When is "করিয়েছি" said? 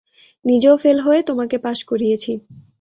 1.83-2.31